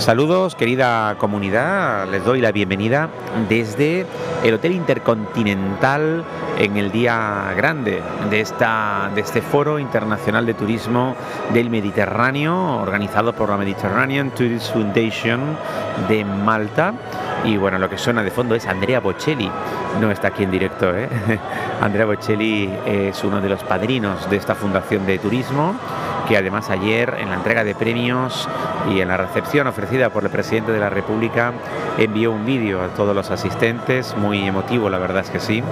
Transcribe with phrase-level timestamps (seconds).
[0.00, 2.08] Saludos, querida comunidad.
[2.08, 3.10] Les doy la bienvenida
[3.50, 4.06] desde
[4.42, 6.24] el Hotel Intercontinental
[6.58, 11.14] en el día grande de, esta, de este Foro Internacional de Turismo
[11.52, 15.40] del Mediterráneo, organizado por la Mediterranean Tourist Foundation
[16.08, 16.94] de Malta.
[17.44, 19.50] Y bueno, lo que suena de fondo es Andrea Bocelli.
[20.00, 21.10] No está aquí en directo, ¿eh?
[21.82, 25.74] Andrea Bocelli es uno de los padrinos de esta Fundación de Turismo
[26.30, 28.48] que además ayer en la entrega de premios
[28.88, 31.52] y en la recepción ofrecida por el presidente de la República
[31.98, 35.64] envió un vídeo a todos los asistentes, muy emotivo la verdad es que sí.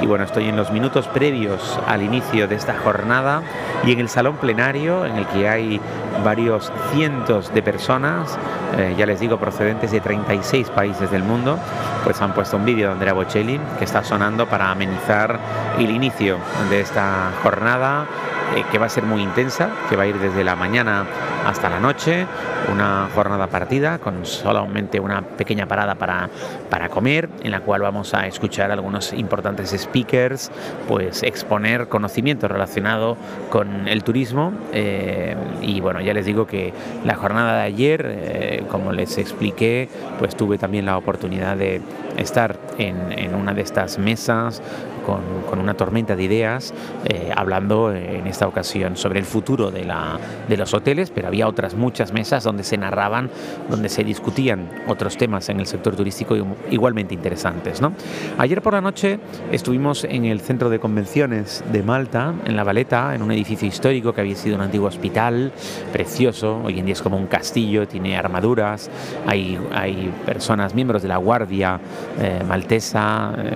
[0.00, 3.42] Y bueno, estoy en los minutos previos al inicio de esta jornada
[3.86, 5.80] y en el salón plenario en el que hay
[6.24, 8.36] varios cientos de personas,
[8.78, 11.56] eh, ya les digo, procedentes de 36 países del mundo,
[12.02, 15.38] pues han puesto un vídeo de Andrea Bocelli que está sonando para amenizar
[15.78, 18.06] el inicio de esta jornada
[18.56, 21.04] eh, que va a ser muy intensa, que va a ir desde la mañana
[21.50, 22.26] hasta la noche,
[22.72, 26.30] una jornada partida con solamente una pequeña parada para,
[26.68, 30.50] para comer, en la cual vamos a escuchar algunos importantes speakers,
[30.86, 33.16] pues exponer conocimiento relacionado
[33.50, 34.52] con el turismo.
[34.72, 36.72] Eh, y bueno, ya les digo que
[37.04, 39.88] la jornada de ayer, eh, como les expliqué,
[40.20, 41.82] pues tuve también la oportunidad de
[42.16, 44.62] estar en, en una de estas mesas
[45.06, 49.84] con, con una tormenta de ideas, eh, hablando en esta ocasión sobre el futuro de,
[49.84, 53.30] la, de los hoteles, pero había otras muchas mesas donde se narraban,
[53.68, 56.36] donde se discutían otros temas en el sector turístico
[56.70, 57.80] igualmente interesantes.
[57.80, 57.92] ¿no?
[58.38, 59.18] Ayer por la noche
[59.52, 64.12] estuvimos en el centro de convenciones de Malta, en La Valeta, en un edificio histórico
[64.12, 65.52] que había sido un antiguo hospital,
[65.92, 68.90] precioso, hoy en día es como un castillo, tiene armaduras,
[69.26, 71.80] hay, hay personas, miembros de la Guardia
[72.20, 73.54] eh, Maltesa, eh,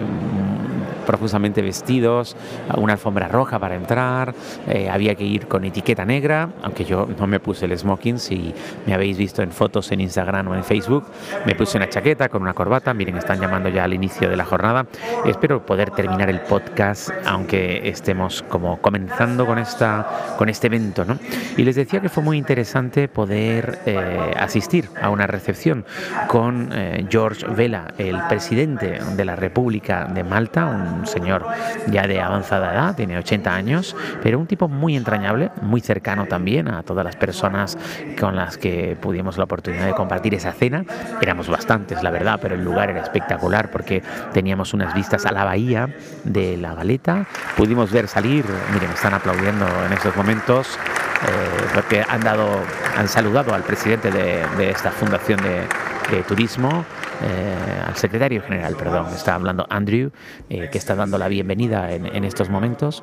[1.05, 2.37] profusamente vestidos,
[2.77, 4.35] una alfombra roja para entrar,
[4.69, 8.55] eh, había que ir con etiqueta negra, aunque yo no me puse el smoking, si
[8.87, 11.05] me habéis visto en fotos en Instagram o en Facebook,
[11.47, 14.45] me puse una chaqueta con una corbata, miren, están llamando ya al inicio de la
[14.45, 14.87] jornada,
[15.25, 21.19] espero poder terminar el podcast, aunque estemos como comenzando con, esta, con este evento, ¿no?
[21.57, 25.85] Y les decía que fue muy interesante poder eh, asistir a una recepción
[26.29, 31.47] con eh, George Vela, el presidente de la República de Malta, un un señor
[31.91, 36.69] ya de avanzada edad, tiene 80 años, pero un tipo muy entrañable, muy cercano también
[36.69, 37.79] a todas las personas
[38.19, 40.85] con las que pudimos la oportunidad de compartir esa cena.
[41.21, 44.03] Éramos bastantes, la verdad, pero el lugar era espectacular porque
[44.33, 45.89] teníamos unas vistas a la bahía
[46.25, 47.27] de la Valeta.
[47.57, 50.79] Pudimos ver salir, miren, están aplaudiendo en estos momentos.
[51.27, 52.61] Eh, porque han dado,
[52.99, 56.85] han saludado al presidente de, esta fundación de turismo,
[57.23, 60.11] eh, al secretario general, perdón, está hablando Andrew,
[60.49, 63.03] eh, que está dando la bienvenida en, en estos momentos.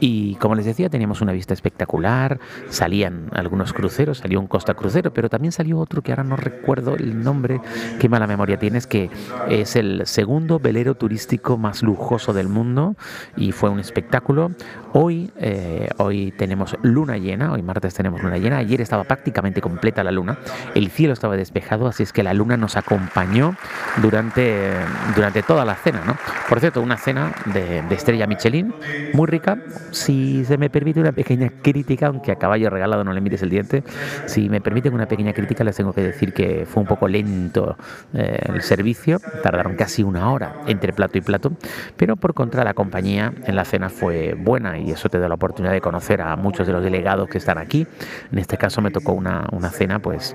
[0.00, 2.38] Y como les decía, teníamos una vista espectacular,
[2.68, 6.94] salían algunos cruceros, salió un Costa Crucero, pero también salió otro que ahora no recuerdo
[6.94, 7.60] el nombre,
[7.98, 9.10] qué mala memoria tienes, que
[9.48, 12.96] es el segundo velero turístico más lujoso del mundo
[13.36, 14.52] y fue un espectáculo.
[14.92, 20.04] Hoy, eh, hoy tenemos luna llena, hoy martes tenemos luna llena, ayer estaba prácticamente completa
[20.04, 20.38] la luna,
[20.74, 23.56] el cielo estaba despejado, así es que la luna nos acompañó
[24.00, 24.70] durante,
[25.14, 26.16] durante toda la cena, ¿no?
[26.48, 28.74] Por cierto, una cena de, de estrella Michelin,
[29.12, 29.58] muy rica,
[29.90, 33.50] si se me permite una pequeña crítica, aunque a caballo regalado no le mires el
[33.50, 33.82] diente,
[34.26, 37.76] si me permiten una pequeña crítica, les tengo que decir que fue un poco lento
[38.12, 41.52] eh, el servicio, tardaron casi una hora entre plato y plato,
[41.96, 45.34] pero por contra la compañía en la cena fue buena y eso te da la
[45.34, 47.86] oportunidad de conocer a muchos de los delegados que están aquí.
[48.32, 50.34] En este caso me tocó una, una cena pues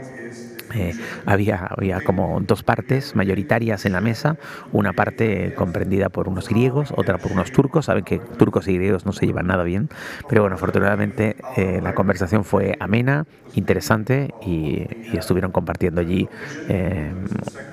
[0.73, 0.93] eh,
[1.25, 4.37] había, había como dos partes mayoritarias en la mesa,
[4.71, 9.05] una parte comprendida por unos griegos, otra por unos turcos, saben que turcos y griegos
[9.05, 9.89] no se llevan nada bien,
[10.29, 13.25] pero bueno, afortunadamente eh, la conversación fue amena,
[13.55, 16.27] interesante y, y estuvieron compartiendo allí
[16.69, 17.13] eh,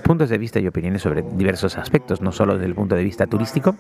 [0.05, 3.27] puntos de vista y opiniones sobre diversos aspectos, no solo desde el punto de vista
[3.27, 3.77] turístico,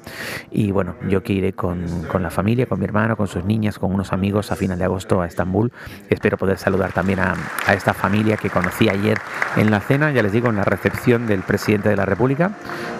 [0.50, 3.78] y bueno, yo que iré con, con la familia, con mi hermano, con sus niñas,
[3.78, 5.72] con unos amigos a final de agosto a Estambul,
[6.08, 7.34] espero poder saludar también a,
[7.66, 9.09] a esta familia que conocí ayer
[9.56, 12.52] en la cena, ya les digo, en la recepción del presidente de la República.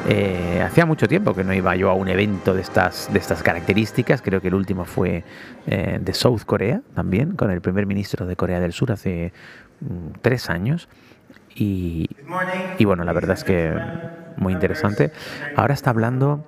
[0.08, 3.42] Eh, hacía mucho tiempo que no iba yo a un evento de estas, de estas
[3.42, 5.24] características, creo que el último fue
[5.66, 9.32] eh, de South Korea también, con el primer ministro de Corea del Sur hace
[9.80, 10.88] mm, tres años.
[11.54, 12.08] Y,
[12.78, 13.74] y, bueno, la verdad es que
[14.36, 15.12] muy interesante.
[15.56, 16.44] Ahora está hablando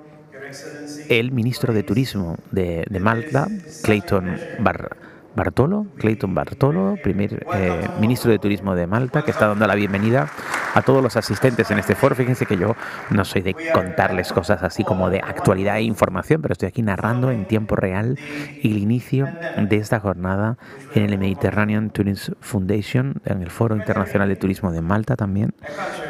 [1.09, 3.49] el ministro de Turismo de, de Malta,
[3.83, 4.91] Clayton Barra.
[5.35, 10.31] Bartolo, Clayton Bartolo, primer eh, ministro de Turismo de Malta, que está dando la bienvenida
[10.75, 12.15] a todos los asistentes en este foro.
[12.15, 12.75] Fíjense que yo
[13.11, 17.31] no soy de contarles cosas así como de actualidad e información, pero estoy aquí narrando
[17.31, 18.19] en tiempo real
[18.63, 20.57] el inicio de esta jornada
[20.95, 25.55] en el Mediterranean Tourism Foundation, en el Foro Internacional de Turismo de Malta también.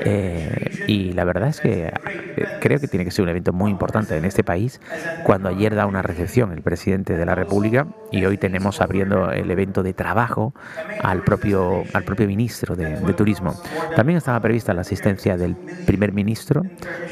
[0.05, 3.70] Eh, y la verdad es que eh, creo que tiene que ser un evento muy
[3.70, 4.81] importante en este país,
[5.25, 9.50] cuando ayer da una recepción el presidente de la República y hoy tenemos abriendo el
[9.50, 10.55] evento de trabajo
[11.03, 13.55] al propio, al propio ministro de, Turismo.
[13.94, 15.56] También estaba prevista la asistencia del
[15.87, 16.62] primer ministro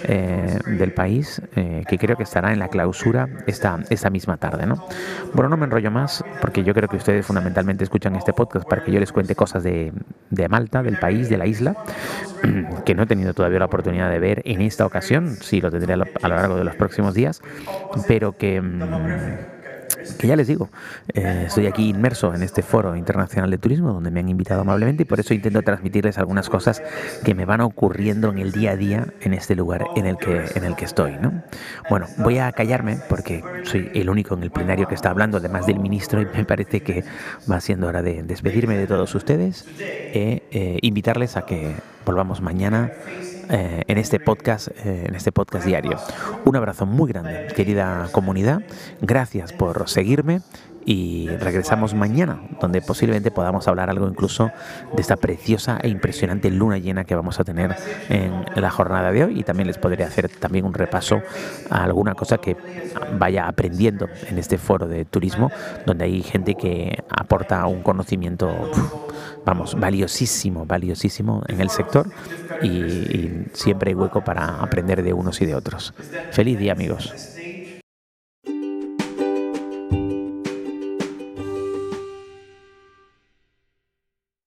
[0.04, 4.66] eh, del país, que creo que estará en la clausura esta, esta misma tarde.
[4.66, 4.84] ¿no?
[5.32, 8.84] Bueno, no me enrollo más, porque yo creo que ustedes fundamentalmente escuchan este podcast para
[8.84, 9.90] que yo les cuente cosas de,
[10.28, 11.76] de Malta, del país, de la isla,
[12.84, 15.94] que no he tenido todavía la oportunidad de ver en esta ocasión, sí lo tendré
[15.94, 17.40] a lo largo de los próximos días,
[18.06, 18.82] pero que mm,
[20.18, 20.70] que ya les digo,
[21.14, 25.02] eh, estoy aquí inmerso en este foro internacional de turismo donde me han invitado amablemente
[25.02, 26.82] y por eso intento transmitirles algunas cosas
[27.24, 30.44] que me van ocurriendo en el día a día en este lugar en el que,
[30.54, 31.16] en el que estoy.
[31.20, 31.42] ¿no?
[31.88, 35.66] Bueno, voy a callarme porque soy el único en el plenario que está hablando, además
[35.66, 37.04] del ministro, y me parece que
[37.50, 41.74] va siendo hora de despedirme de todos ustedes e invitarles a que
[42.04, 42.92] volvamos mañana
[43.50, 45.98] eh, en este podcast, eh, en este podcast diario.
[46.44, 48.62] Un abrazo muy grande, querida comunidad.
[49.00, 50.40] Gracias por seguirme
[50.84, 54.50] y regresamos mañana, donde posiblemente podamos hablar algo incluso
[54.94, 57.76] de esta preciosa e impresionante luna llena que vamos a tener
[58.08, 61.22] en la jornada de hoy y también les podré hacer también un repaso
[61.68, 62.56] a alguna cosa que
[63.18, 65.50] vaya aprendiendo en este foro de turismo,
[65.86, 68.70] donde hay gente que aporta un conocimiento
[69.44, 72.08] vamos, valiosísimo, valiosísimo en el sector
[72.62, 75.94] y, y siempre hay hueco para aprender de unos y de otros.
[76.30, 77.39] Feliz día amigos.